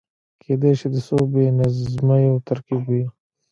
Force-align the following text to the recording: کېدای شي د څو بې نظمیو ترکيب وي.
کېدای 0.43 0.71
شي 0.79 0.87
د 0.93 0.97
څو 1.07 1.17
بې 1.31 1.45
نظمیو 1.59 2.43
ترکيب 2.47 2.83
وي. 2.91 3.05